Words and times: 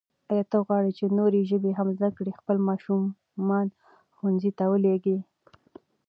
آیا 0.31 0.43
ته 0.51 0.57
غواړې 0.65 0.91
چې 0.97 1.05
نورې 1.17 1.39
ژبې 1.49 1.71
هم 1.77 1.87
زده 1.97 2.09
کړې؟ 2.17 2.37
خپل 2.39 2.57
ماشومان 2.67 3.67
ښوونځیو 4.15 4.55
ته 4.59 4.63
ولېږئ. 4.71 5.17